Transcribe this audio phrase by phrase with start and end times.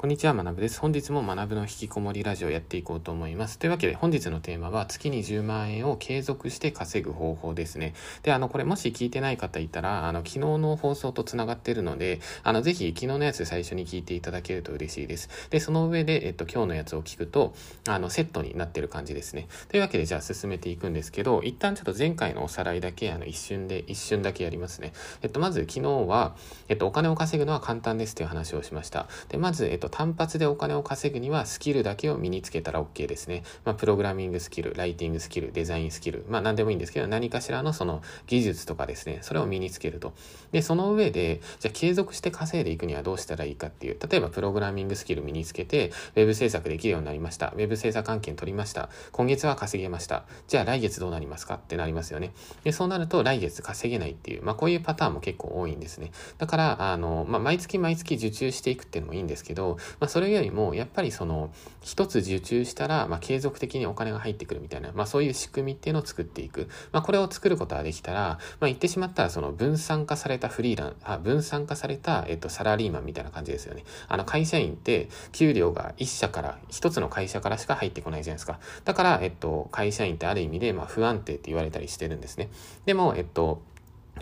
[0.00, 0.80] こんにちは、学部です。
[0.80, 3.58] 本日も学ぶの引きこもりラジオやっていこうと思います。
[3.58, 7.92] というわけで、本日のテーマは、月に10万円を継続して稼ぐ方法ですね。
[8.22, 15.28] で、あの、これもし聞いてない方いたら、あの、昨日の放送と繋がってるので、あの、ぜひ昨日のやつ最初に聞いていただけると嬉しいです。
[15.50, 17.52] で、その上で、えっと、今日のやつを聞くと、
[17.86, 19.48] あの、セットになってる感じですね。
[19.68, 24.94] というわけで、じゃあ進めていくんですけど、一旦ちょっと前回のおさらいだけ、あの、一瞬で、一瞬だけやりますね。
[25.20, 26.36] えっと、まず昨日は、
[26.68, 29.06] えっと、お金を稼ぐのは簡単ですという話をしました。
[29.28, 33.42] で、まず、えっと、単発でお金を稼ぐにはスキルだけを身につけたら OK ですね。
[33.64, 40.14] まあ、プログラミングスキル、ライティングスキル、デザインスキル、まあ、何でもいいんですけど、何かしらのその技術とかですね、それを身につけると。
[40.52, 47.48] で、その上で、じゃあ継続して稼いでいくにはどうしたらいいかっていう、例えばプログラミングスキル身につけて、ウェブ制作できるようになりました。
[47.48, 48.88] ウェブ制作案件取りました。
[49.12, 50.24] 今月は稼げました。
[50.48, 51.54] じゃあ来月どうなりますか？
[51.54, 52.32] ってなりますよね。
[52.64, 56.12] で、そうなると来月稼げないっていう、まあ、こういうパターンも結構多いんですね。
[56.38, 61.50] だから、あの、まあ、毎月毎月受注していくっていうのもいいんですけど、まあ、それよりも、やっぱりその、
[61.82, 66.68] 一つ受注したら、まあ、継続的にお金が入ってくるみたいな、まあ、そういう仕組みっていうのを作っていく。
[66.92, 73.84] まあ、これを作ることができたら、まあ、言ってしまったら、その分散化されたフリーラン、あ分散化された、えっと、サラリーマンみたいな感じですよね。
[74.08, 78.60] あの、会社員って、給料が一社から、一つの会社からしか入ってこないじゃないですか。
[78.84, 82.50] だから、えっと、会社員ってある意味で、まあ、不安定って言われたりしてるんですね。
[82.86, 83.62] でも、えっと、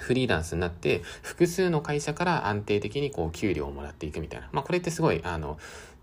[0.00, 4.48] フリーランスになって複数の会社から安定的にこう給料をもらっていくみたいな。
[4.52, 5.58] まあこれってすごいあの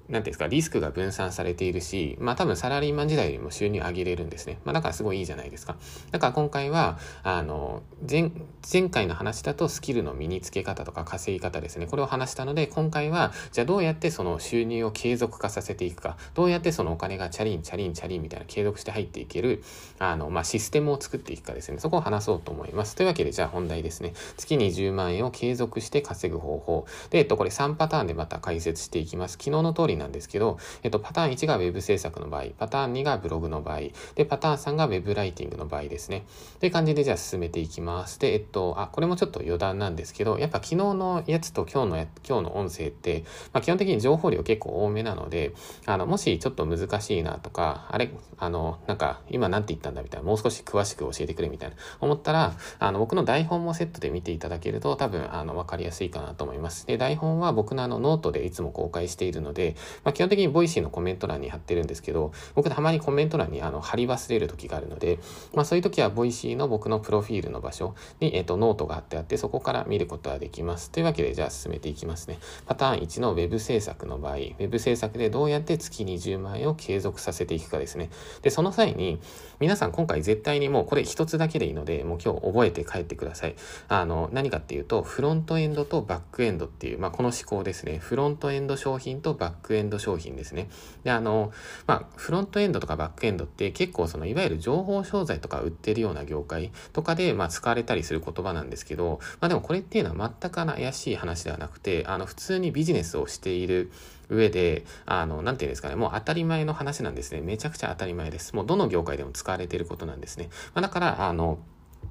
[0.10, 4.60] なんていうんですか、リスクが分散されているし、まあ多分サラリーマン時代よりも収入上げれるんですね。
[4.64, 5.78] まあだからすごいいいじゃないですか。
[6.12, 8.32] だから今回は、あの、前、
[8.72, 11.88] 前回の話だとスキルの身につけ方とか稼ぎ方ですね。
[11.88, 19.64] これを話したので、今回は、じゃあどうやってその収入を継続化させていくか、どうやってそのお金がチャリンチャリンチャリンみたいな継続して入っていける、
[19.98, 21.80] あの、まあシステムを作っていくかですね。
[21.80, 22.96] そこを話そうと思います。
[22.96, 24.14] というわけで、じゃあ本題ですね。
[24.38, 26.86] 月に10万円を継続して稼ぐ方法。
[27.10, 29.34] で、えっと、これ3パターンでまた解説していきます。
[29.34, 33.80] 昨日の通りなんですけど、えっと、パターン1が Web 制作の場合、パターン2がブログの場合、
[34.16, 36.26] で、パターン3が Web ライティングの場合ですね。
[36.60, 38.20] という感じでじゃあ進めていきます。
[38.20, 43.24] で、えっと、あ、これもちょっと余談なんですけど、やっぱ昨日のやつと今日のや、今日の音声って、
[43.54, 45.54] まあ、基本的に情報量結構多めなので、
[45.86, 56.88] あの、もしちょっと難しいなとか、あれ、あの、なんか、今なんて言ったんだみたいな、もう少し詳しく教えてくれみたいな、思ったら、あの、僕の台本もセットで見ていただけると、多分、あの、わかりやすいかなと思います。
[56.88, 65.20] で、台本は僕のあの、ノートでいつも公開しているので、まあ、基本的に Voicy のコメント欄に貼ってるんですけど、僕たまにコメント欄にあの貼り忘れる時があるので、
[65.54, 70.92] まあそういう時は Voicy の僕のプロフィールの場所に、えっ、と、ノートが貼ってあって、そこから見ることができます。
[70.92, 72.40] というわけで、じゃあ進めていきますね。
[72.66, 78.10] パターン1の Web 制作の場合、Web 制作でどうやって月20万円を継続させていくかですね。
[78.42, 79.20] で、その際に、
[79.60, 83.56] 皆さん今回絶対にもうこれ一つだけでいいので、もう今日覚えて帰ってください。
[83.88, 87.98] あの、何かっていうと、フロントエンドとバックエンドっていう、まあこの思考ですね。
[88.00, 90.70] フロントエンド商品とバックエンドエンド商品ですね。
[91.04, 91.52] で、あの、
[91.88, 103.92] まあ、フロントエンドとかバックエンドって結構そのいわゆる情報商材とか売ってるような業界とかでまあ使われたりする言葉なんですけど、まあでもこれっていうのは全く怪しい話ではなくて、あの普通にビジネスをしている
[104.30, 107.42] 上で、あの、なんていうんですかね、もう当たり前の話なんですね。
[107.42, 108.56] めちゃくちゃ当たり前です。
[108.56, 110.50] もうどの業界でも使われていることなんですね。
[110.74, 111.60] まあ、だから、あの、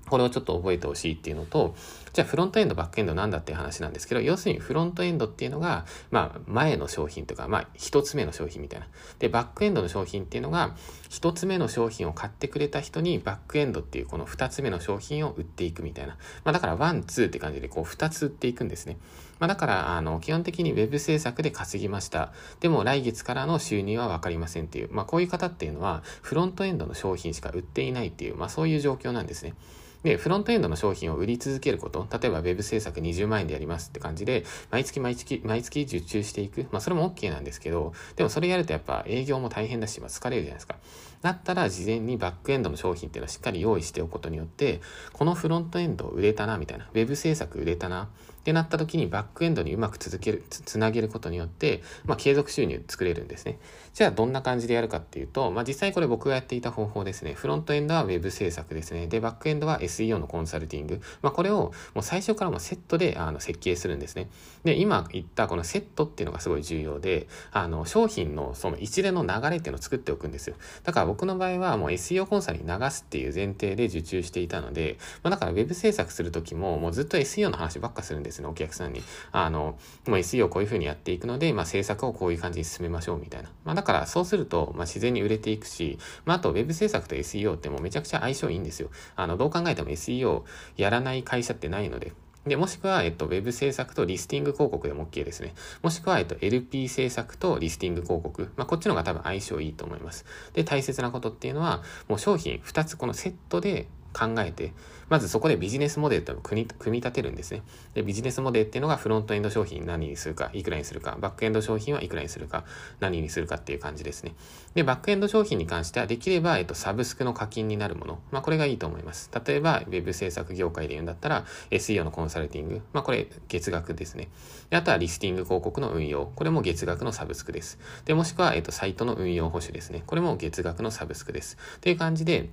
[0.08, 1.74] これをちょっと覚えてほしいっていうのと、
[2.14, 8.86] じゃあフロントエンド、バックエンドなんだっていう話なんですけど、要するにフロントエンドっていうのが、まあ前の商品とか、まあ一つ目の商品みたいな。
[9.18, 10.76] で、バックエンドの商品っていうのが、
[11.08, 16.16] 一つ目の商品を買ってくれた人にバックエンドっていうこの二つ目の商品を売っていくみたいな。
[16.44, 18.96] まあだからワン、ツーって感じでこう二つ売っていくんですね。
[19.40, 22.32] まあだから、あの、基本的に web 制作で稼ぎました。
[22.60, 29.54] でも来月からの収入はわかりませんっていう、まあこういう方っていうのは、フロントエンドの商品しか売っていないっていう、まあそういう状況なんですね。
[30.04, 36.66] で、フロントエンドの商品を売り続けること、例えば Web 制作20万円でやりますって感じで、毎月毎月、毎月受注していく。
[36.70, 40.76] まあ、それも OK なんですけど、でもそれやるとやっぱ営業も大変だし、まあ、疲れるじゃないですか。
[41.22, 44.82] だったら事前にバックエンドの商品っていうのをしっかり用意しておくことによって、
[45.14, 46.86] このフロントエンド売れたな、みたいな。
[46.92, 48.02] Web 制作売れたな。
[48.04, 48.06] っ
[48.44, 53.58] てなった時にバックエンドにうまく続ける、つつなげることによって、まあ、継続収入作れるんですね。
[53.94, 57.32] じゃあどんな感じでやるかっていうと、まあ、実際これ僕がやっていた方法ですね。
[57.32, 59.06] フロントエンドは Web 制作ですね。
[59.06, 61.00] で、バックエンドは SEO のコンサルティング。
[61.22, 64.28] まあ、これをもう最初からもセットであの設計するんですね。
[64.64, 70.56] で、今言ったこのセットっていうのがすごい重要で、あの、商品のその一連の流れっていうのを作っておくんですよ。
[70.82, 79.04] だから僕の場合はもう SEO コンサルに流すっていう前提で受注していたので、まあ、だから Web 制作するときももうずっと SEO の話ばっかするんですね、お客さんに。
[79.30, 83.50] あの、もう SEO こういう風にやっていくので、まあ、制作をこういう感じに進めましょうみたいな。
[83.64, 88.90] まあ、だからそうすると、まあ、自然に売れていくし、まあ、あと Web 制作と SEO ってもうめちゃくちゃ相性いいんですよ。
[89.16, 90.42] あの、どう考えても SEO
[90.76, 92.12] やらない会社ってないので。
[92.46, 95.54] で、もしくは、えっと、ウェブ制作とリスティング広告でも OK ですね。
[95.82, 98.52] もしくは、えっと、LP 制作とリスティング広告。
[98.56, 100.26] まあ、こっちの方が多分相性いいと思います。
[100.52, 104.72] で、大切なことっていうのは、もう商品2つこのセットで考えて、
[105.08, 107.62] まずそこでビジネスモデルというのを組み立てるんですね。
[107.92, 112.64] で、ビジネスモデルっていうのがフロントエンド商品何にするか、いくらにするか、バックエンド商品はいくらにするか、
[113.00, 114.34] 何にするかっていう感じですね。
[114.74, 118.18] で、バックエンド商品に関してはできれば、えっと、サブスクの課金になるもの。
[118.30, 119.30] まあ、これがいいと思います。
[119.46, 122.82] 例えば、ウェブ制作業界で言うんだったら、SEO のコンサルティング。
[122.92, 124.28] まあ、これ月額ですね。
[124.70, 126.30] で、あとはリスティング広告の運用。
[126.34, 127.78] これも月額のサブスクです。
[128.04, 130.02] で、もしくは、えっと、サイトの運用保守ですね。
[130.06, 131.58] これも月額のサブスクです。
[131.76, 132.48] っていう感じで、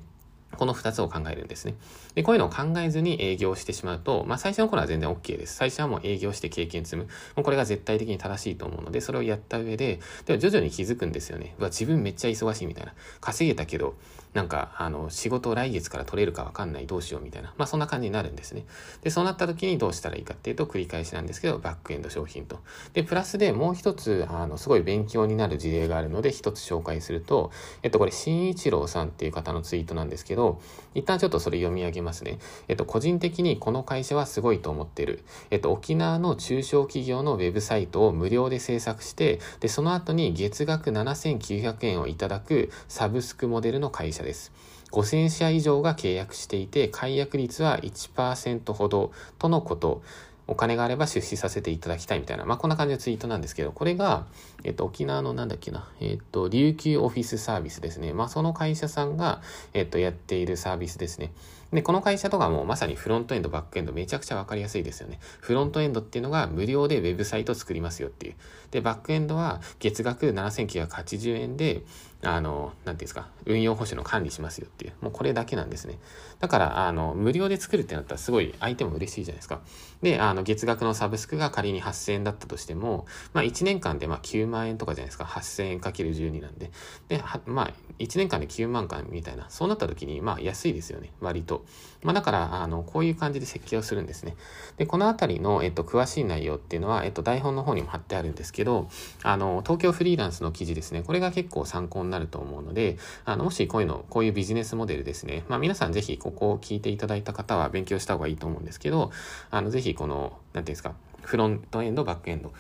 [0.58, 1.76] この2つを考えるんですね。
[2.16, 5.56] で、こういうのを考えずに営業してしまうと、まあ最初の頃は全然 OK です。
[5.56, 7.04] 最初はもう営業して経験積む。
[7.36, 11.56] もうこれが絶対的に正しいと思うので、それをやった上で、でも徐々に気づくんですよね。
[11.60, 12.94] うわ、自分めっちゃ忙しいみたいな。
[13.20, 13.96] 稼げたけど、
[14.34, 17.54] なんか、あの、仕事を来月から取れるかわかんない、どうしようみたいな。
[17.58, 18.66] まあそんな感じになるんですね。
[19.02, 22.60] で、そうなった時にどうしたらいいかっていうと、繰り返しなんですけど、バックエンド商品と。
[22.94, 27.52] で、プラスでもう一つ、あの、すごい勉強になる事例があるので、一つ紹介すると、
[27.84, 30.62] えっと、これ、新一郎さんっていう方のツイートなんですけど、
[30.94, 32.40] 一旦ちょっとそれ読み上げますね。
[32.68, 35.24] えっと、個人的にこの会社はすごいと思ってる。
[35.50, 44.52] えっと、沖縄の中小企業のウェブサイトを無料で制作して、で、その後に月額7900円をいただくサブスクモデルの会社です。
[44.92, 50.02] 5000社以上が契約していて、解約率は1%ほどとのこと。
[50.48, 54.26] お金があれば出資させていただきたいみたいな、まあ、こんな感じのツイートなんですけど、これが、
[54.64, 58.14] えっと、沖縄のなんだっけな、えっと、琉球オフィスサービスですね。
[58.14, 59.42] まあ、その会社さんが、
[59.74, 61.32] えっと、やっているサービスですね。
[61.72, 65.20] で、この会社とかもまさにフロントエンド、バックエンドめちゃくちゃわかりやすいですよね。
[65.40, 68.36] フロントエンドっていうのが無料でウェブサイトを作りますよっていう。
[68.72, 71.84] で、バックエンドは月額7980円で、
[72.24, 74.94] あの、なんていうんですか、運用保守の管理しますよっていう。
[75.02, 75.98] もうこれだけなんですね。
[76.40, 79.62] だから、あの、無料で作るってなったらすごい相手も嬉しいじゃないですか。
[80.02, 85.24] で、あの、月額のサブスクが仮に8000円だったとしても、まあ1年間でま9万円とかじゃないですか。
[85.24, 86.72] 8000円かける12なんで。
[87.08, 89.48] で、まあ1年間で9万間みたいな。
[89.50, 91.12] そうなった時に、まあ安いですよね。
[91.22, 91.66] 割と。
[92.04, 94.36] まあだから、あの、こういう感じで設計をするんですね。
[94.78, 98.90] で、このあたりの、えっと、詳しい内容っていうのは、えっと、台本の方にも貼ってあるんですけど、
[99.24, 101.04] あの、東京フリーランスの記事ですね。
[101.04, 105.44] これが結構参考になると思うので、あの、もしこういうの、こういうビジネスモデルですね。
[105.48, 109.12] まあ皆さんぜひここを聞いていただいた方は勉強した方がいいと思うんですけど、
[109.50, 112.54] あの、ぜひこの、なんていうんですか、フロントエンド、バックエンド、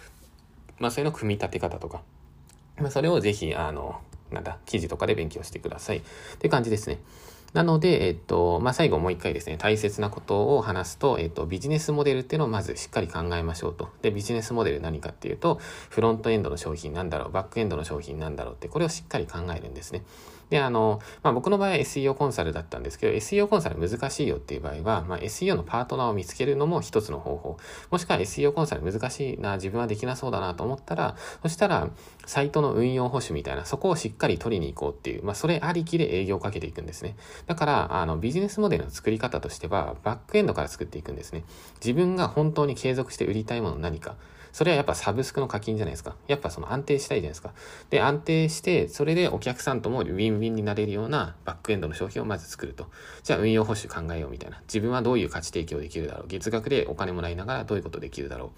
[0.79, 2.01] まあそれの組み立て方とか、
[2.77, 4.01] まあそれをぜひ、あの、
[4.31, 5.97] なんだ、記事とかで勉強してください。
[5.97, 6.01] っ
[6.39, 6.99] て感じですね。
[7.53, 13.89] なので、えっと、まあ、最後もう一回ですね、大切なことを話すと、えっと、ビジネスモデルっていうのをまずしっかり考えましょうと。
[14.01, 15.59] で、ビジネスモデル何かっていうと、
[15.89, 20.03] フロントエンドの商品なんだろう、バックエンドの商品なんだろうって、これをしっかり考えるんですね。
[20.51, 27.57] で、あの、まあ、僕の場合は SEO コンサルだったんですけど、SEO コンサル難しいよっていう場合は、まあ、SEO のパートナーを見つけるのも一つの方法。
[27.89, 31.89] もしくは SEO コンサル難しいな、自分はできなそうだなと思ったら、そしたら、
[32.25, 37.15] サイトの運用保守みたいな、そこをしっかり取りに行こうっていう、まあ、それありきで営業をかけていくんですね。
[37.47, 41.45] だから、あの、ビジネスモデルの作り方としては、バックエンドから作っていくんですね。
[41.79, 44.17] 自分が本当に継続して売りたいもの何か。
[44.51, 46.15] それはやっぱサブスクの課金じゃないですか。
[46.27, 47.53] やっぱその安定したいじゃないですか。
[47.89, 52.87] で、安定して、それでお客さんともウィンウィンになれるようなバックエンドの商品をまず作ると。
[53.23, 54.61] じゃあ運用保守考えようみたいな。
[54.67, 56.27] 自分はどういう価値提供できるだろう。
[56.27, 58.49] 月額でお金もらいながらどういうことできるだろう。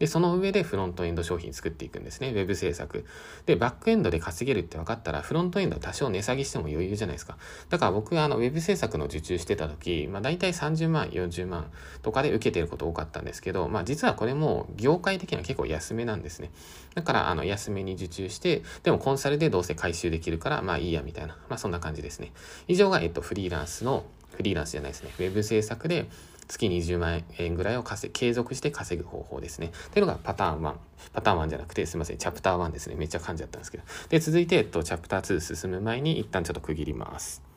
[0.00, 2.30] で、その上でフロントエンド商品作っていくんですね。
[2.30, 3.04] ウェブ制作。
[3.44, 7.36] で、バックエンドで稼げるって分かったら、フロントエンド多少値下げしても余裕じゃないですか。
[7.68, 16.50] だから僕はあの、ウェブ制作の受注してた時、まあ大体30万、40万とかで受けてること多かったんですけど、まあ実はこれも業界的には結構安めなんですね。
[16.94, 21.36] だから、あの、安めに受注して、でもコンサルでどうせ回収できるから、まあいいやみたいな。
[21.50, 22.32] まあそんな感じですね。
[22.68, 25.10] 以上が、えっと、フリーランスの、フリーランスじゃないですね。
[25.18, 26.08] ウェブ制作で、
[26.50, 29.68] 月20万円ぐらいを稼継続して稼ぐ方法ですね。
[29.68, 30.74] っていうのがパターン1。
[31.12, 32.96] パターン1じゃなくて、すみません、チャプター1ですね。
[32.96, 33.84] めっちゃ噛んじゃったんですけど。
[34.08, 37.49] で、続いて、えっと、チャプター2進む前に、一旦ちょっと区切ります。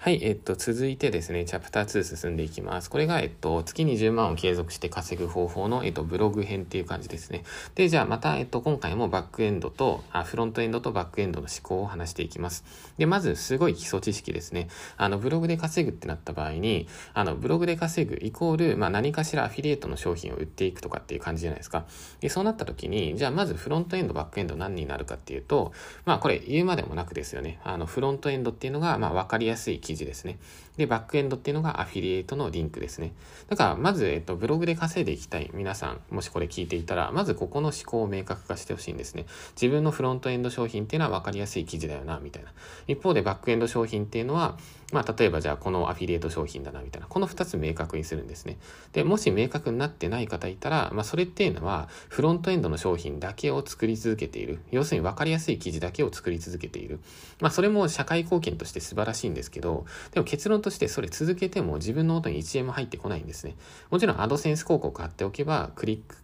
[0.00, 2.88] はい、えっと、続いてですね、チャプター2進んでいきます。
[2.88, 7.42] これが、えっと、月20万を継続して稼ぐ方法の、えっと、ブログ編っていう感じですね。
[7.74, 12.64] で、じゃあまた、えっと、今回もバックエンドと、あ、フロントエンドとバックエンドの思考を話していきます。
[12.96, 14.68] で、まず、すごい基礎知識ですね。
[14.96, 21.86] あの、ブログで稼ぐってなった場合に、あの、ブログで稼ぐイコール、まあ、何かしらアフィリエイトの商品を売っていくとかっていう感じじゃないですか。
[22.20, 25.72] で、そうなった時に、じゃあまずフロントエンド、バックエンド何になるかっていうと、
[26.04, 27.58] まあ、これ言うまでもなくですよね。
[27.64, 30.38] あの、フロントエンドっていうのが、まあ、わかりやすい記事ですね。
[30.78, 33.12] で、バックエンドっていうのがアフィリエイトのリンクですね。
[33.48, 39.26] だから、まず、えっと、ブログで稼いでいきたい皆さん、もしこれ聞いていたら、まずここの思考を明確化してほしいんですね。
[39.60, 42.52] 自分のフロントエンド商品っていうのは分かりやすい記事だよな、みたいな。
[42.86, 44.56] 一方で、バックエンド商品っていうのは、
[44.92, 48.56] まあ、例えばじゃあこのアフィリエイト商品だなみたいな、この2つ明確にするんですね。
[48.92, 54.60] で、もし明確になってない方いたら、まあ、それっていうのは、フロントエンドの商品だけを作り続けている。
[54.70, 57.00] 要するに分かりやすい記事だけを作り続けている。
[57.40, 63.56] まあ、それも社会貢献として素晴らしいんですけど、でも結論としてそれ続けても自分の音に1円も入ってこないんですね。
[63.90, 66.16] もちろんアドセンス広告貼っておけば、クリック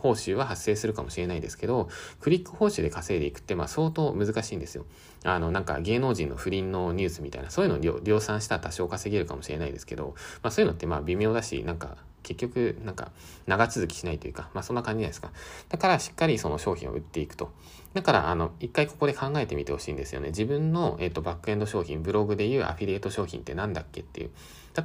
[0.00, 1.88] 報酬は発生するかもしれないですけど、
[2.20, 4.86] クリック報酬で稼いでいくって、まあ相当難しいんですよ。
[5.24, 13.10] あの、なんか芸能人の不倫のニュースみたいな、そういうのを量産したら多少稼げるかもしれないですけど、まあそういうのってまあ微妙だし、なんか結局なんか
[13.46, 15.30] 長続きしないというか、まあそんな感じじゃないですか。
[15.68, 17.52] だからしっかりその商品を売っていくと。
[17.94, 20.28] だからあの、一回ここで考えてみてほしいんですよね。
[20.28, 24.30] 自分の、えっ、と、バックエンド商品、ブログでいうアフィリエイト商品って何だっけっていう。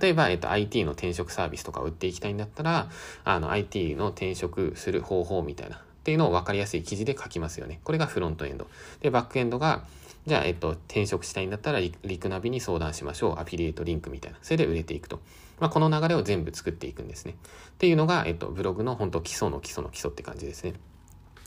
[0.01, 2.89] 例えば、えっと、IT の転職サービスとかを売っていきたいんだったら、
[3.24, 7.80] あの、IT の転職する方法みたいな、っていうのを分かりやすい記事で書きますよね。
[7.84, 8.68] これがフロントエンド。
[9.01, 9.86] で、バックエンドが、
[10.25, 13.39] じゃあ、えっと、転職したいんだったらリ、リクナビに相談しましょう。
[13.39, 14.39] アフィリエイトリンクみたいな。
[14.42, 15.20] それで売れていくと。
[15.59, 17.35] まあ、この流れを全部作っていくんですね。
[17.71, 20.74] っていうのが、えっと、ブログの本当基礎の基礎の基礎って感じですね。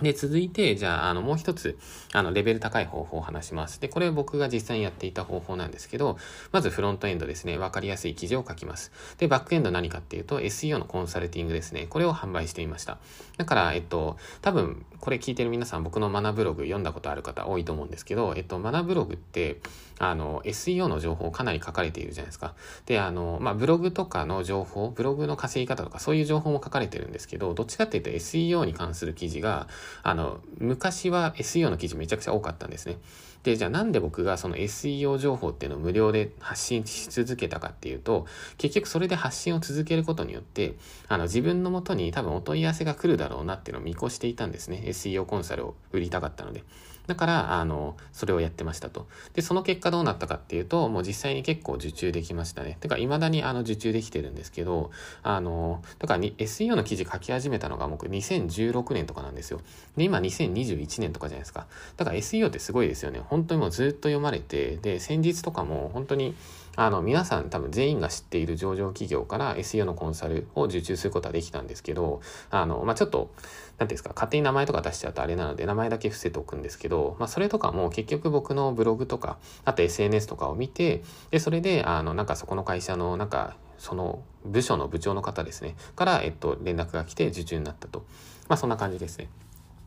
[0.03, 1.77] で、続いて、じゃあ、あの、もう一つ、
[2.13, 3.81] あの、レベル高い方法を話します。
[3.81, 6.19] で、これ僕が実際にやっていた方法なんですけど、
[6.53, 8.93] まずフロントエンドですね、わかりやすい記事を書きます。
[9.19, 11.89] で、バックエンド何かっていうと、SEO のコンサルティングですね。
[11.91, 12.99] これを販売していました。
[13.39, 19.61] だから、えっと、多分、これ聞いてる皆さん、僕のマナブログ読んだことある方多いと思うんですけど、えっと、マナブログって、
[19.99, 22.55] あの、SEO の情報かなり書かれているじゃないですか。
[22.87, 29.69] で、あの、まあ、ブログとかの情報、ブログの稼ぎ方とか、そういう情報も書かれてるんですけど、どっちかっていうと SEO に関する記事が、
[30.03, 32.99] あの、昔は SEO の記事めちゃくちゃ多かったんですね。
[33.45, 38.27] で、じゃあなんで僕がその SEO 情報っていうのを無料で発信し続けたかっていうと、
[38.57, 40.75] 結局それで発信を続けることによって、
[41.09, 44.83] あの自分のもとに多分お問い合わせが来るだろうなっていうのを見越していたんですね。
[44.89, 46.65] SEO コンサルを売りたかったので。
[47.09, 49.07] だから、あの、それをやってましたと。
[49.33, 52.77] で、その結果どうなったかっていうと、もう実際に結構受注できましたね。
[52.81, 54.91] てか、未だにあの受注できてるんですけど、
[55.23, 59.63] あの、だからに SEO の記事書き始めたのが僕2016年とかなんですよ。
[59.97, 61.67] で、今2021年とかじゃないですか。
[61.97, 63.23] だから SEO ってすごいですよね。
[63.25, 66.35] 本当にもうずっと読まれて、で、先日とかも本当に、
[66.77, 73.31] あの、皆さん多分全員が知っている上場企業から SEO のコンサルを受注することはできたんですけど、あの、まあ、ちょっと、
[73.79, 88.05] ていうんですか、勝手に名前とか出しちゃうとあれなので、名前だけ伏せておくんですけど、まあ、それとかも結局僕のブログとか、あと SNS とかを見て、で、それで、あの、なんかそこの会社の、なんか、その部署の部長の方ですね、から、えっと、連絡が来て受注になったと。
[88.49, 89.29] まあ、そんな感じですね。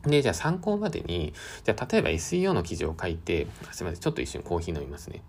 [0.04, 1.32] で、じゃあ参考までに、
[1.64, 5.22] じゃあ例えば SEO の記事を書いて、すみません、ちょっと一瞬コーヒー飲みますね。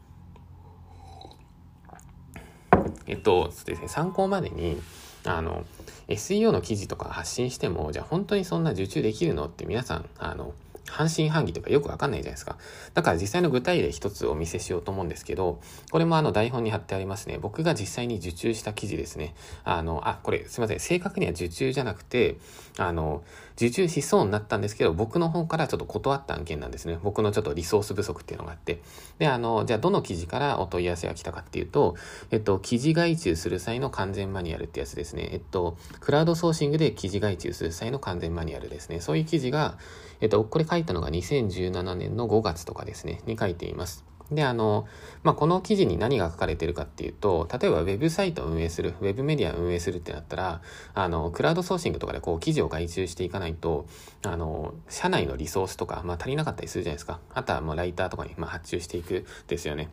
[3.06, 4.82] えっと、そうですね、参考までに、
[5.26, 5.66] あの、
[6.08, 10.54] SEO の記事とか発信しても、じゃあ本当にそんな受注できるのって皆さん、あの、
[10.90, 12.58] 半信半疑とかよくわかんないじゃないですか。
[12.94, 15.60] だから実際の具体例一つお見せしようと思うんですけど、
[15.92, 17.40] これもあの台本に貼ってありますね。
[17.42, 19.34] 僕が実際に受注した記事ですね。
[19.64, 20.80] あの、あ、これすいません。
[20.80, 22.36] 正確には受注じゃなくて、
[22.78, 23.24] あの、
[23.56, 27.00] 受注しそうになったんですけど、僕の方からちょっと断った案件なんですね。
[27.04, 28.82] 僕のちょっとリソース不足っていうのがあって。
[29.20, 31.96] で、あの、じゃあどの記事からお問い合わせが来たかっていうと、
[32.32, 35.30] えっと、記事外注する際の完全マニュアルってやつですね。
[35.32, 39.00] えっと、クラウドソーシングで記事外注する際の完全マニュアルですね。
[39.00, 39.78] そういう記事が、
[40.22, 44.13] えっと、これ書いたのが2017年の5月とかですね、に書いています。
[44.32, 44.88] で、あの、
[45.24, 50.62] まあ、この記事に何が書かれてるかっていうと、例えばウェブサイトを運営する、ウェブメディアを運営するってなったら、
[50.94, 53.86] あの、クラウドソーシングとかでこう記事を外注していかないと、
[54.24, 57.20] あの、社内のリソースとか、まあ、足りなかったりするじゃないですか。
[57.34, 59.90] あとはもうライターとかに、ま発注していくですよね。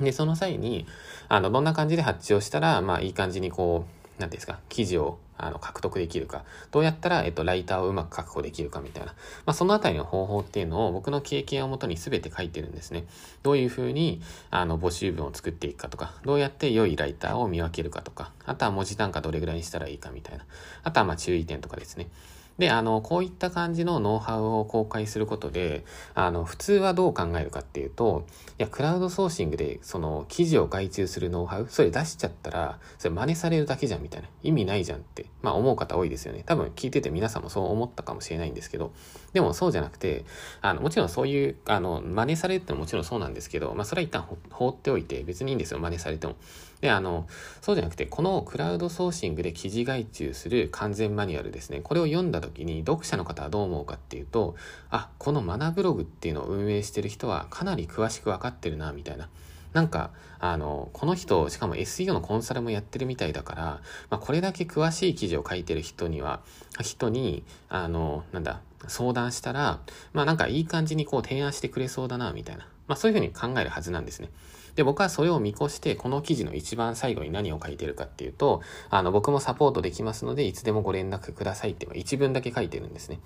[0.00, 0.86] で、その際に、
[1.28, 9.12] あの、どんな感じで発注をしたら、まあ、いい感じにこう、何ですか、記事をあの獲得できるか、どうやったら、えっと、ライターをうまく確保できるかみたいな、
[9.46, 13.04] まあ、そのあたりの方法っていうのを僕の経験をもとに全て書いてるんですね。
[13.42, 20.44] どういうふうに、あの、募集文を作っていくかとか、どうやって良いライターを見分けるかとか、あとは文字単価どれぐらいにしたらいいかみたいな、
[20.84, 22.08] あとはまあ注意点とかですね。
[22.58, 25.84] で、あの、こういった感じのノウハウを公開することで、
[26.14, 28.26] あの、普通はどう考えるかっていうと、
[28.58, 34.28] いや、クラウドソーシングで、その、記事を外注するノウハウ、それ出しちゃったら、それ真似されるだけじゃんみたいな。
[34.42, 36.44] 意味ないじゃんって、まあ思う方多いですよね。
[36.46, 38.92] 多分聞いてて皆さんもそう思ったかもしれないんですけど、
[39.32, 40.24] でもそうじゃなくて、
[40.60, 46.36] あの、もちろんそういう、あの、真似されるってのももちろんそうなんですけど、まあそれは一旦放っておいて、別にいいんですよ、真似されても。
[46.84, 47.26] で、あの、
[47.62, 51.80] そうじゃなくて、このクラウドソーシングで記事外注する完全マニュアルですね。
[51.82, 54.54] これを読んだ時に読者の方はどう思うかっていうと、
[54.90, 59.30] あ、このマナブログっていうのを運営してる人はかなり詳しくわかってるな、みたいな。
[59.72, 60.10] なんか、
[60.40, 63.62] あの、この人、しかも SEO のコンサルもやってるみたいだから、
[64.10, 66.42] まあ、これだけ詳しい記事を書いてる人には、
[66.82, 69.80] 人に、あの、なんだ、相談したら、
[70.12, 72.68] まあなんかいい感じにこう提案してくれそうだな、みたいな。
[72.88, 74.28] まあそういうふうに考えるはずなんですね。
[74.76, 83.20] で、僕はそれを見越して、この記事の一番最後に何を書いてるかっていうと、あの、僕もサポートできますので、いつでもご連絡くださいって一文だけ書いてるんですね。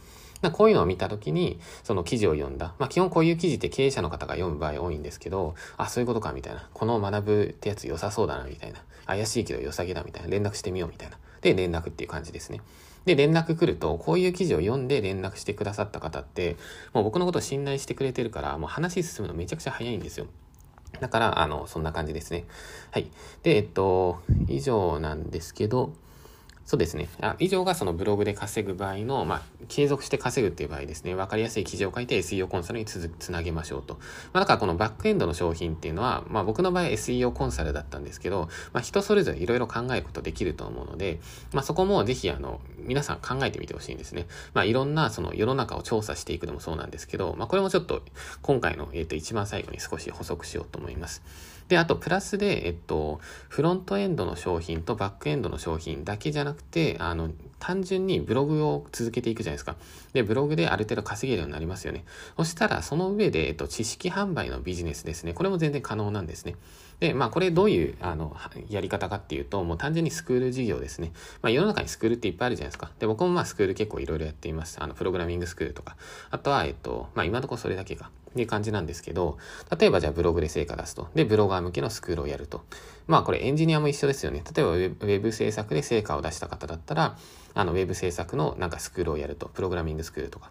[0.53, 2.75] こういうのを見たときに、その記事を読んだ。
[2.79, 6.69] まあ、基本こういう記事って経営者の方が読む場合多いんですけど、あ、そういうことか、みたいな。
[6.73, 8.79] この学ぶってやつ良さそうだな、みたいな。
[9.07, 10.29] 怪しいけど良さげだ、みたいな。
[10.29, 11.19] 連絡してみよう、みたいな。
[11.41, 12.61] で、連絡っていう感じですね。
[13.05, 16.57] で、連絡来ると、こういう記事を読んで連絡してくださった方って、
[16.93, 20.27] もう僕のことを信頼してくれてるから、もう話進むのめちゃくちゃ早いんですよ。
[21.01, 22.47] だから、あの、そんな感じですね。
[22.91, 23.11] はい。
[23.43, 25.93] で、えっと、以上なんですけど、
[26.69, 27.09] そうですね。
[27.23, 31.15] あ以上がそのブログで稼ぐ場合の、まあ、継続して稼ぐっていう場合ですね。
[31.15, 33.95] わかりやすい記事を書いて SEO コンサルにつつなげましょうと。
[33.95, 34.01] ま
[34.35, 41.21] あ、だからこのバックエンドの商品っていうのは、まあ、僕の場合 SEO コンサルだったんですけど、まあ、人それぞれいろいろ考えることできると思うので、
[41.55, 44.27] まあ、そこもぜひ、あの、皆さん考えてみてほしいんですね。
[44.53, 48.03] まあ、いろんなその世の中を調査していくのもそうなんですけど、まあ、これもちょっと
[48.43, 51.23] 今回の、えっ、ー、と、一番最後に少し補足しようと思います。
[51.69, 59.77] で、あと、プラスで、えっと、フロントエンドの商品とバックエンドの商品だけじゃなくて、あの、単純にブログを続けていくじゃないですか。
[60.15, 62.05] で、ブログである程度稼げるようになりますよね。
[62.37, 65.35] そしたら、その上で、えっと、知識販売のビジネスですね。
[65.35, 66.57] これも全然可能なんですね。
[67.01, 68.37] で、まあ、これどういう、あの、
[68.69, 71.13] やり方かっていうと、もう単純にスクール事業ですね。
[71.43, 72.91] まあ、世の中にスクールっていっぱいあるじゃないですか。
[72.99, 74.83] で、僕もまあ、スクール結構いろいろやっています。
[74.83, 75.97] あの、プログラミングスクールとか。
[76.31, 78.11] あとは、えっと、まあ、今のところそれだけか。
[78.29, 79.39] っていう感じなんですけど、
[79.79, 81.09] 例えばじゃあブログで成果出すと。
[81.15, 82.63] で、ブロガー向けのスクールをやると。
[83.07, 84.45] まあこれエンジニアも一緒ですよね。
[84.55, 87.17] 例えばウェブ制作で成果を出した方だったら、
[87.55, 89.49] あのウェブ制作のなんかスクールをやると。
[89.49, 90.51] プログラミングスクールとか。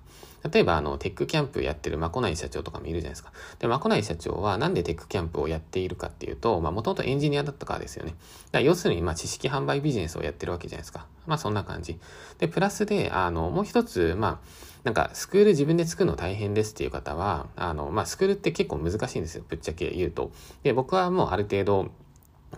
[0.52, 3.32] 例えばあのテックキャンプやってるまこない社長とかもいるじゃないですか。
[3.60, 8.16] で、まこない社長はなんでテックキャンプをやっているかっていうと、まあもともとエンジニアだったからですよね。
[8.52, 11.06] だ要するにまあ知識販売ビジネスをやってるわけじゃないですか。
[11.26, 12.00] まあそんな感じ。
[12.40, 19.44] で、プラスで、あの、もう一つ、まあ、なんか、スクール自分で作るの大変ですっていう方は、あの、まあ、スクールって結構難しいんですよ。
[19.48, 20.32] ぶっちゃけ言うと。
[20.64, 21.92] で、僕はもうある程度、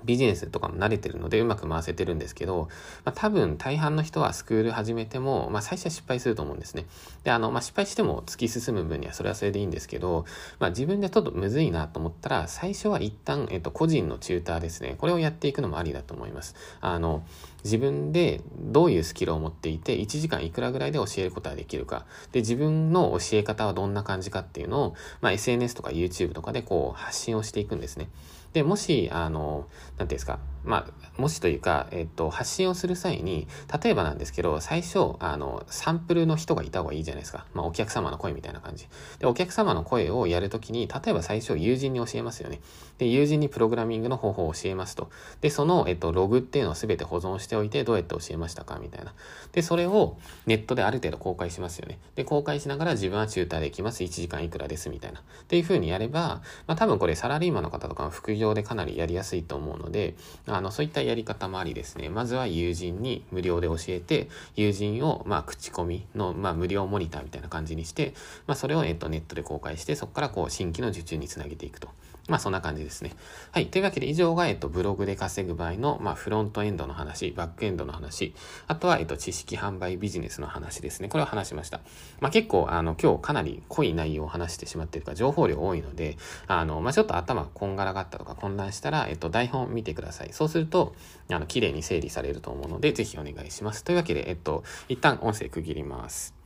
[0.05, 2.69] ビジネスとかも慣れてるのでうまく回せてるんですけど、
[3.05, 6.85] まあ、多分大半の人はスクール始めても、まあ、最初は失敗すると思うんですね。
[7.23, 10.25] で、あの、まあ、失敗しても突き進む分にはそれはそれでいいんですけど、
[10.59, 14.95] まあ、自分でちょっとむずいなと思ったら、最初は一旦、えっと、個人のチューターですね。
[14.97, 16.55] これをやっていくのもありだと思います。
[16.81, 17.23] あの、
[17.63, 22.05] 自分でどういうスキルを持っていて、1時間いくらぐらいで教えることができるか。
[22.31, 28.09] で、自分の教え方はどんな感じかっていうのを、まあ、SNS とか YouTube とかでこう発信をしていくんですね。
[28.53, 33.47] で、もし、あの、なんていうんですか、まあ、もしというか、えっと、発信をする際に、
[33.83, 37.45] 例えばなんですけど、最初、あの、サンプルの人がいた方がいいじゃないですか。
[37.53, 38.87] まあ、お客様の声みたいな感じ。
[39.19, 42.61] で、お客様の声をやるときに、例えば最初、友人に教えますよね。
[42.97, 45.09] で、友人にプログラミングの方法を教えますと。
[45.41, 49.13] で、その、えっと、ログっていうのを全て保存しておいて、どうやって教えましたかみたいな。
[49.51, 51.99] で、それをネットである程度公開しますよね。
[52.15, 54.03] で、公開しながら自分はチューターできます。
[54.03, 55.19] 1時間いくらです、みたいな。
[55.19, 60.15] っていう風にやれば、まあ、多分これサラリーマンの方とかの副業でかなりやりやすいと思うので、
[60.55, 62.09] あの、そういったやり方もありですね。
[62.09, 68.13] まずは友人に無料で教えて、友人を、まあ、口コミの、まあ、無料モニターみたいな感じにして、
[68.47, 71.89] まあ、それを、えっと、ネットで公開して、そこからこう、新規の受注につなげていくと。
[72.29, 73.11] まあそんな感じですね。
[73.51, 73.67] はい。
[73.67, 78.33] というわけで以上が、えっと、ブログで稼ぐ場合の、まあフロントエンドの話、バックエンドの話、
[78.67, 81.09] あとは、えっと、知識販売ビジネスの話ですね。
[81.09, 81.81] これを話しました。
[82.21, 90.29] まあ結構、あの、今日かなり濃い内容を話してしまっているか、情報量多いので、あの、まあちょっと頭こんがらがったとか混乱したら、えっと、台本見てください。
[90.31, 90.95] そうすると、
[91.29, 93.83] あの、綺麗に整理されると思うので、ぜひお願いします。
[93.83, 96.38] というわけで、えっと、一旦音声区切ります。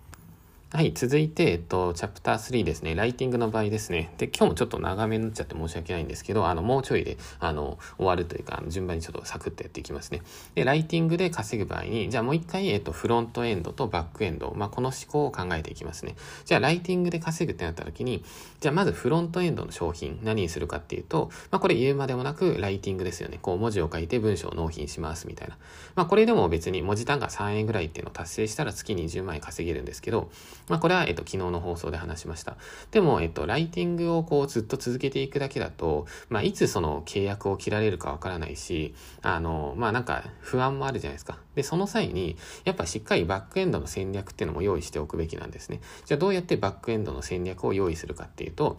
[0.75, 2.95] はい、続いて、えっと、チャプター3ですね。
[2.95, 4.11] ライティングの場合ですね。
[4.17, 10.23] で、今日もちょっと長めになっちゃって申し訳ないんですけど、あの、もうちょいで、あの、終わるというか、順番にちょっとサクッとやっていきますね。
[10.55, 16.15] で、ライティングで稼ぐ場合に、じゃあもう一回、えっと、フロントエンドとバックエンド、まあ、この思考を考えていきますね。
[16.43, 18.25] じゃあ、ライティングで稼ぐってなった時に、
[18.59, 23.37] じゃあまずフロントエンドの商品、何にするかっていうと、まあ、これ言うまでもなく、ライティングですよね。
[23.39, 25.55] こう、文字を書いて文章を納品しますみたいな。
[25.93, 30.31] まあ、これでも別に文字単価3円ぐらいっていうのを達成したら月に10万円稼げるんですけど、
[30.67, 32.55] まあ、これは、えっと、昨日の放送で話しました。
[32.91, 41.37] でも、えっと、ライティングをこうずっと続けていくだけだと、まあ、いつその契約を切られるかわからないし、あの、まあ、なんか不安もあるじゃないですか。
[41.55, 45.81] で、その際に、やっぱしっかりバックエンドの戦略っていうのも用意しておくべきなんですね。
[46.05, 48.77] じゃあどうやってバックエンドの戦略を用意するかっていうと、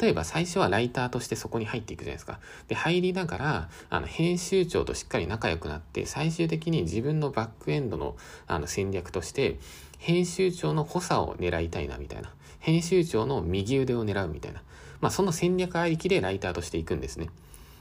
[0.00, 2.40] 例えば最初はライターとしてそこに入っていくじゃないですか。
[2.68, 8.16] で、入りながら、あの、編集長としっかり仲良くなって、最終的に自分のバックエンドの
[8.46, 9.58] あの戦略として、
[10.04, 12.30] 編集長の補佐を狙いたいなみたいな。
[12.58, 14.62] 編集長の右腕を狙うみたいな。
[15.00, 17.30] まあその戦略ありきでライターとしていくんですね。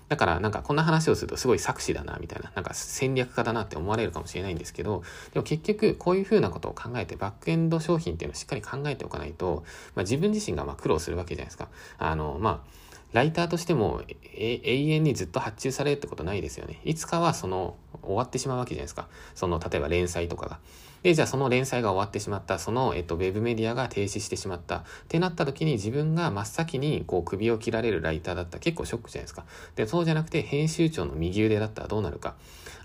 [0.07, 11.67] だからなんかこんな話をするとすごい作詞だなみたいな、なんか戦略家だなって思われるかもしれないんですけど、でも結局こういうふうなことを考えてバックエンド商品っていうのをしっかり考えておかないと、まあ、自分自身がま苦労するわけじゃないですか。
[11.97, 12.73] あの、まあ、
[13.11, 14.01] ライターとしても
[14.33, 16.79] 永遠にずっと発注されるってことないですよね。
[16.85, 19.07] いつかはその終わってしまうわけじゃないですか。
[19.35, 20.59] その例えば連載とかが。
[21.03, 29.45] で、じゃあその連載が終わってしまった、その、えっと、ウェブメディアが停止してしまったってなった時に自分が真っ先にこう首を切られるライターだったら結構ショックじゃないですか。
[29.75, 32.35] で、そうじゃなくて編集長の右腕だったらどうなるか。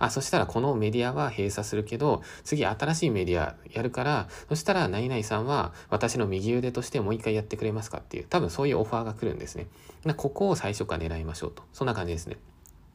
[0.01, 9.67] あ、そしたらこのメディアは閉鎖するけど、次新しいメディアやるから、そしたら何々さんは私の右腕としてもう一回やってくれますかっていう、多分そういうオファーが来るんですね。
[10.17, 11.63] ここを最初から狙いましょうと。
[11.73, 12.37] そんな感じですね。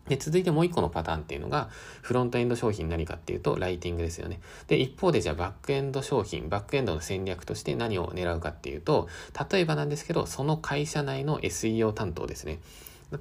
[0.08, 1.70] で、続いてもう一個のパターンっていうのが、
[2.02, 4.42] フロントエンド商品何かっていうと、ライティングですよね。
[4.68, 9.08] で、一方でじゃあバックエンド商品、バックエンドの戦略として何を狙うかっていうと、
[9.52, 12.60] 例えばなんですけど、その会社内の SEO 担当ですね。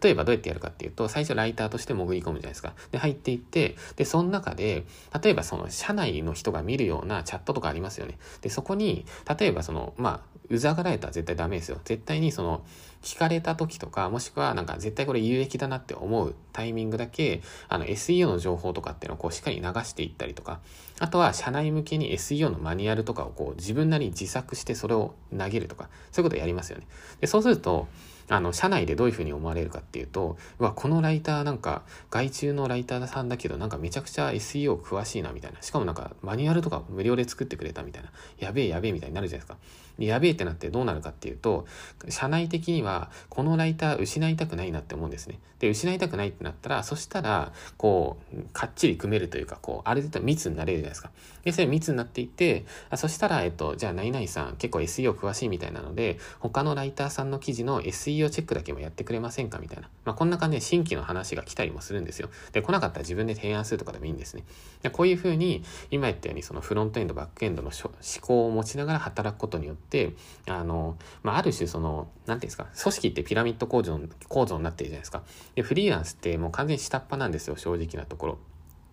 [0.03, 2.75] 例えばどうやってやるかっていうと、最初ライターとして潜り込むじゃないですか。
[2.91, 4.85] で、入っていって、で、その中で、
[5.23, 8.19] 例えばその社内の人が見るようなチャットとかありますよね。
[8.41, 9.05] で、そこに、
[9.39, 11.81] 例えばその、まあ、うざがられたら絶対ダメですよ。
[11.85, 12.65] 絶対にその、
[13.03, 20.61] 聞かれた時とか、もしくはなんか絶対これ有益だなって思うタイミングだけ、あの SEO の情報とかっていうのをこうしっかり流していったりとか、
[21.01, 26.87] あとは社内向けに SEO のマニュアルとかをこう自分なりに自作してそれを投げるとか、そういうことやりますよね。
[27.21, 27.89] で、そうすると、
[28.29, 35.63] あの、社内でどういうふうに思われるかっていうと、うわ、このライターなんか、外注のライターさんだけど、なんかめちゃくちゃ SEO 詳しいなみたいな。
[35.63, 38.11] しかもなんか、マニュアルとか無料で作ってくれたみたいな。
[38.39, 39.59] やべえやべえみたいになるじゃないですか。
[39.99, 41.67] やべえってなってどうなるかっていうと、
[42.09, 45.39] 社内的には、このライター失いたくないなって思うんですね。
[45.59, 51.11] で、失いたくないってなったら、そしたら、こう、かっちり組めるというか、こう、ある程度密になれるじゃないですか。
[51.45, 59.59] で、それ密になっていって、あそしたら、えっと、じゃあ、何々さん、結構 SEO 詳しいみたいなので、他のライターさんの記事の SEO チェックだけもやってくれませんか？
[59.59, 59.89] みたいな。
[60.05, 62.29] まあ、こんな感じで新規の話が来たりもするんですよ。
[62.53, 64.45] で、来なかったら自分で提案するとかでもいいんですね。
[64.83, 70.13] でこういうふうに、今言ったように、そのフロントエンド、バックエンドの思考を持ちながら働くことによって、
[70.49, 75.23] あの、まあ、ある種その、なんていうんですか、組織ってピラミッド構造構造になってるじゃないですか。
[75.55, 78.39] で、フリーランスってもう完全に下っ端なんですよ、正直なところ。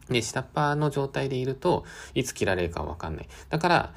[0.09, 3.29] で、下っ端の状態でいると、いつ切られるかわかんない。
[3.49, 3.93] だから、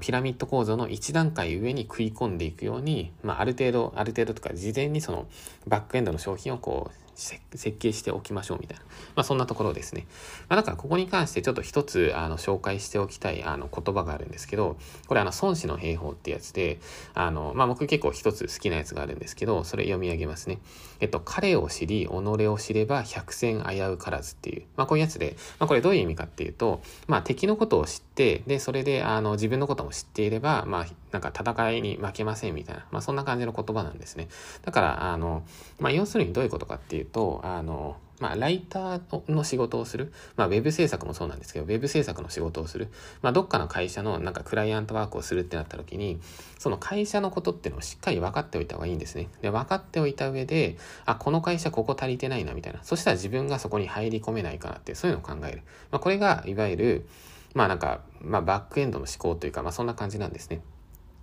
[0.00, 5.26] ピラミッド構造の1段階上に食い込んでいくように、まあ、ある程度、ある程度とか、事前にその、
[5.66, 8.84] バックエンドの商品をこう、設計しておきましょうみたいな。
[9.16, 10.06] まあそんなところですね。
[10.48, 14.76] まあだからここに関してちょっと一つあの紹介しておきたいあの言葉があるんですけど、
[15.08, 16.78] これあの孫子の兵法ってやつで、
[17.14, 20.60] あの、まあ僕結構一つ好きなやつがあるんですけど、それ読み上げますね。
[21.00, 22.10] えっと、彼を知り、己
[22.46, 34.28] を知れば百戦危うからずっていう、まあこういうやつで、まあこれどういう意味かっていうと、まあ敵のことを知って、で、それであの自分のことも知っていれば、まあなんか戦いに負けませんみたいな、まあそんな感じの言葉なんですね。
[34.62, 35.42] だから、あの、
[35.78, 40.12] まあ要するにどういうことかっていうと、あの、まあ、ライターの仕事をする。
[40.36, 42.88] まあ、ウェブ制作もそうなんですけど、ウェブ制作の仕事をする。
[43.22, 46.20] まあ、どっかの会社のなんかクライアントワークをするってなった時に、
[46.58, 49.28] その会社のことっていうのをしっかり分かっておいた方がいいんですね。
[49.40, 52.80] で、分かっておいた上で、あ、この会社ここ足りてないな、みたいな。
[52.82, 55.62] そしたら自分がそこに入り込めないかなって、そういうのを考える。
[55.92, 57.08] まあ、これが、いわゆる、
[57.54, 60.60] まあなんか、まあバックエンドの思考というか、まあそんな感じなんですね。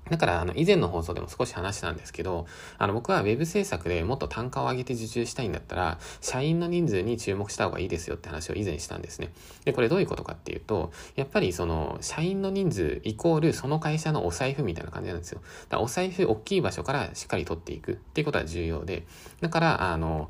[0.10, 2.46] だから、あの、以前の放送でも少し話したんですけど、
[2.78, 9.32] あの、僕は web 制作でもっと単価を上げて受注したいんだったら、社員の人数に注目した方がいいですよって話を以前したんですね。
[9.64, 15.40] で、これどういうことかっていうと、やっぱりその、社員の人数イコールその会社のお財布みたいな感じなんですよ。
[15.40, 19.06] だからお財布、大きい場所からしっかり取っていくっていうことは重要で、
[19.42, 20.30] だから、あの、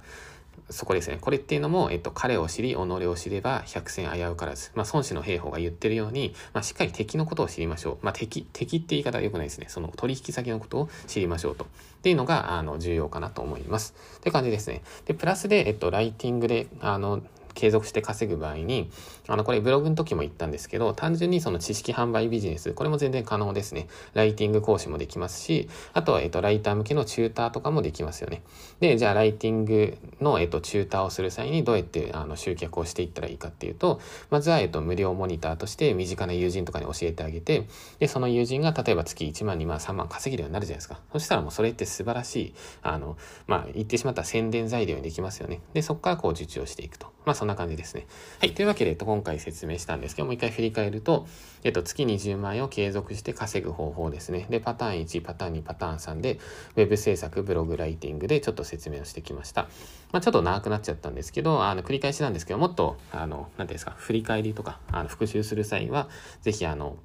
[0.69, 1.19] そこですね。
[1.21, 4.71] これっていうのも、えっと、彼を知り、己を知れば、百戦危うからず。
[4.73, 7.97] まあ、孫子の兵法が言ってるように、まあ、しっかり敵のことを知りましょう。
[8.01, 9.67] まあ、敵、敵って言い方は良くないですね。
[9.69, 11.65] その取引先のことを知りましょうと。
[11.65, 11.67] っ
[12.01, 13.93] ていうのが、あの、重要かなと思います。
[14.17, 14.81] って感じですね。
[15.05, 17.21] で、プラスで、えっと、ライティングで、あの、
[17.53, 18.91] 継続して稼ぐ場合に、
[19.27, 23.87] あの、これブログの時も言ったんですけど、単純にその知識販売ビジネス、これも全然可能ですね。
[24.13, 28.43] ライティング講師もできますし、あとは、えっと、ライター向けのチューターとかもできますよね。
[28.79, 37.67] で、じゃあ、ライティングの、えっと、チューターをする際にどうやって、あの、集客をしていったらいいかっていうと、まずは、えっと、無料モニターとして身近な友人とかに教えてあげて、
[37.99, 40.99] で、その友人が例えば月1万、2万、3万稼げるようになるじゃないですか。
[41.11, 45.61] そしたらもうそれって素晴らしい、あの、まあ、言ってしまった宣伝材料にできますよね。
[45.73, 47.15] で、そこからこう受注をしていくと。
[47.25, 48.05] まあ、そんな感じですね。
[48.39, 48.53] はい。
[48.53, 51.25] というわけで、今回説明したんですけども、う一回振り返ると、
[51.63, 54.45] えっと、月20万円を継続して稼ぐ方法ですね。
[54.49, 56.37] で、パターン1、パターン2、パターン3で、
[56.75, 59.69] ウェブ制作、ブログライティングでちょっと説明をしてきました。
[60.11, 66.09] まあ、ちょっと長くなっちゃったんですけど、あの、繰り返しなんですけど、もっと、あの、何ていうんですか、振り返りとか、あの、復習する際は、
[66.41, 66.97] 是非、あの、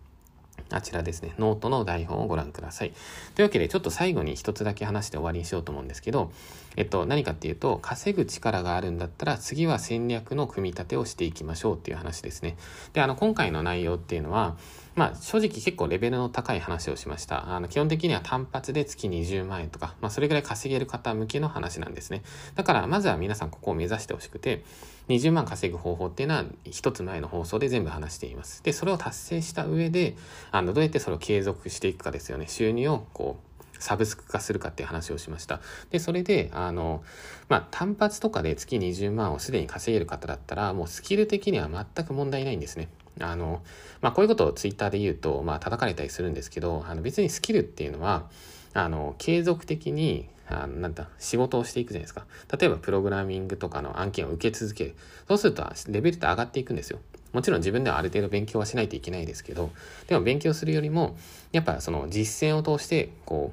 [0.70, 2.92] あちらですね、ノートの台本をご覧ください。
[3.34, 6.32] というわけで、ちょっと最後に一つだけ話して終わりにしようと思うんですけど、
[6.76, 12.56] えっと、何かっていうと、稼ぐ力があるんだったら、次は戦略の組み立てをしていきましょうっていう話ですね。
[12.92, 14.56] で、あの、今回の内容っていうのは、
[15.00, 17.54] まあ、正直結構レベルの高い話をしました。
[17.54, 22.20] あの、基本的には単発で月20万円とか、まあ、それぐらい稼げる方向けの話なんですね。
[22.54, 24.62] だから、まずは皆さんここを目指してほしくて、
[25.08, 28.62] 20万稼ぐ方法っていうのは、一つ前の放送で全部話しています。
[28.62, 30.18] で、それを達成した上で、
[30.50, 32.46] あの、どうやってそれを継続していくかですよね。
[32.46, 35.62] 収入をこう、サブスク化するかっていう話をしました。
[35.88, 37.02] で、それで、あの、
[37.48, 42.90] まあ、単発とかで月20万をすでに稼げる方だったら、もうスキル的には全く問題ないんですね。
[43.18, 43.62] あの、
[44.00, 48.28] まあ、こういうことをツイッターで言うと、まあ、叩かれたりするんですけど、あの、別にスキルっていうのは、
[48.72, 52.26] あの、継続的に、あなんだ、仕事をしていくじゃないですか。
[52.58, 54.94] 例えば、プログラミングとかの案件を受け続ける。
[55.28, 56.98] そうすると、レベルって上がっていくんですよ。
[57.32, 59.70] もちろん自分ではある程度勉強はしないといけないですけど、
[60.08, 61.16] でも勉強するよりも、
[61.52, 63.52] やっぱその実践を通して、こ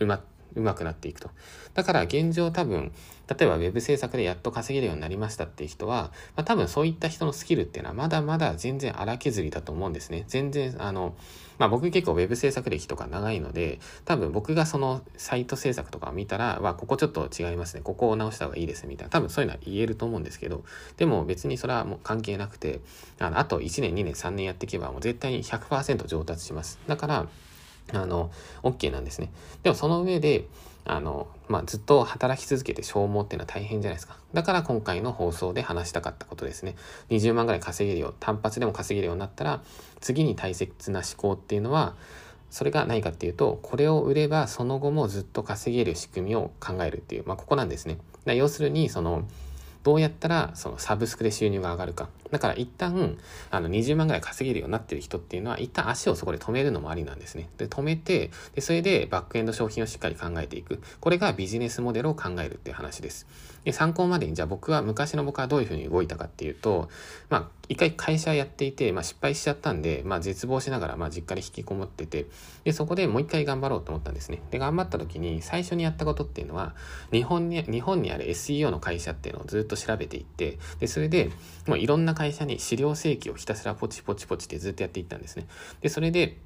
[0.00, 0.22] う、うま、
[0.54, 1.30] うまくなっていくと。
[1.78, 2.90] だから現状多分、
[3.28, 10.24] 例えば web 制作でやっと稼げるようになりましたっていう人は、まあ、多分そういった人のスキルっていうのはまだまだ全然荒削りだと思うんですね。
[10.26, 11.14] 全然、あの、
[11.56, 17.82] まあ僕結構 web 制作歴とか長いので、多分僕がそのサイト制作とかを見たら、わ、ここちょっと違いますね。
[17.84, 19.10] ここを直した方がいいですみたいな。
[19.10, 20.64] 多分そういうのは言えると思うんですけど、
[20.96, 22.80] でも別にそれはもう関係なくて、
[23.20, 26.80] あの、あと1年、2年、3年やっていけばもう絶対に100%上達します。
[26.88, 27.28] だから、
[27.92, 28.30] あの、
[28.62, 29.30] OK なんですね。
[29.62, 30.46] でもその上で、
[30.88, 34.16] あの、まあ、ずっと働き続けて消耗っていうのは大変じゃないですか。
[34.32, 36.76] だから今回の放送で話したかったことですね。
[37.10, 39.62] 20万ぐらい稼げるよう、単発でも稼げるようになったら、
[40.00, 41.94] 次に大切な思考っていうのは、
[42.50, 47.98] それが何かっていうと、これを売ればその後もずっと稼げる仕組みを考えるっていう、まあ、ここなんですね。
[48.24, 49.28] 要するに、その、
[49.82, 52.08] どうやったらそのサブスクで収入が上がるか。
[52.30, 53.16] だから一旦、
[53.50, 57.48] あの20万ぐらい稼げるようになってる人っていうのは、一旦足をそこで止めるのもありなんですね。
[57.56, 60.82] で、止めて、で、それでバックエンド商品をしっかり考えていく。
[61.00, 63.26] これがビジネスモデルを考えるっていう話です。
[63.64, 66.88] で、参考までに、じゃあ僕は、昔の僕はどういうふうに動いたかっていうと、
[67.30, 72.26] まあ、一回会社やっていて、まあ失敗しちゃったんで、まあ絶望しながら、まあ実家に引きこもってて、
[72.64, 74.42] で、そこでもう一回頑張ろうと思ったんですね。
[74.50, 76.74] で、頑張った時に、最初にやったことっていうのは、
[77.12, 81.30] 日本に、日本にある SEO の会社っていうのをずっと調べていって、で、それで、
[81.66, 85.46] もういろんな会社に資料請求をひたすらポチポチポチってずっとやっていったんですね。
[85.82, 86.38] で、それで、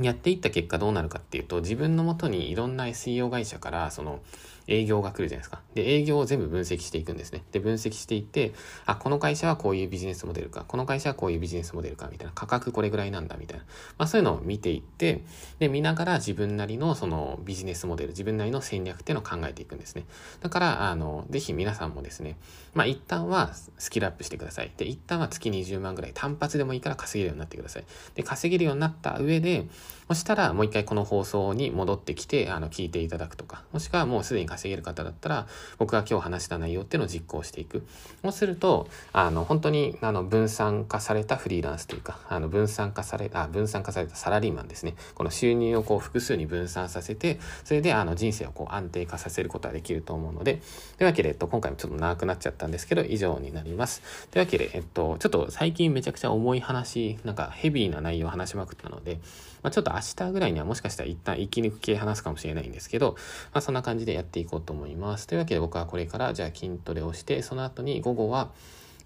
[0.00, 4.20] やっていった結果どうなるかっていうと、自分のもとにいろんな SEO 会社から、その、
[4.66, 5.60] 営業が来るじゃないですか。
[5.74, 7.42] で、営業を全部分析していくんですね。
[7.52, 8.52] で、分析していって、
[8.86, 13.64] あ、この会社はこういうビジネスモデルか、この会社はこういうビジネスモデルか、みたいな、価格これぐらいなんだ、みたいな。
[13.98, 15.22] まあそういうのを見ていって、
[15.58, 20.06] で、見ながら自分なりのそのビジネスモデル、自分なりの戦略っていうのを考えていくんですね。
[20.40, 22.36] だから、あの、ぜひ皆さんもですね、
[22.72, 24.72] まあ一旦はスキルアップしてください。
[24.76, 27.84] で、一旦は月20万ぐらい単発でもいいから稼げるようになってください。
[28.14, 29.66] で、稼げるようになった上で、
[30.08, 35.46] そしたらもう一回この放送に戻ってきて、あの、聞いていただくとか、もしくはもうすでに稼げる方だったら、
[35.78, 37.86] 僕が今日話した内容っていうのを実行していく。
[38.22, 44.94] そうすると、あの、本当に、あの、分散化されたフリーランスというか、あの、分散化され、あ、分散化されたサラリーマンですね。
[45.14, 50.60] この収入をこう複数に分散させて、それであの人生をこう安定化させることができると思うので、
[50.98, 54.02] というわけで、えっと、今回もちょっと長くなっちゃったんですけど、以上になります。
[54.30, 59.18] というわけで、えっと、ちょっと最近めちゃくちゃ重い話、なんかヘビーな内容を話しまくったので、
[59.64, 63.16] まあ、ちょっと明日ぐらいにはもしかしたら一旦生き抜く系話すかもしれないんですけど、
[63.52, 65.26] まあ、そんな感じでやっていこうと思います。
[65.26, 68.52] というわけで僕はこれからじゃあ筋トレをして、その後に午後は、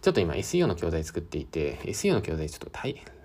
[0.03, 2.71] ちょっと今 SEO の教材作っていて、SEO の教材ちょっと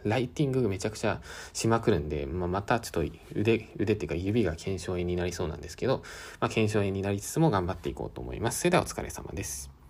[0.03, 1.21] ライティングめちゃくちゃ
[1.53, 6.03] しまくるんで、まあ、またちょっと腕、腕っていうか指が腱鞘炎になりそうなんですけど、
[6.39, 8.59] まあ、腱鞘炎になりつつも頑張っていこうと思います。
[8.59, 9.72] それではお疲れ様です。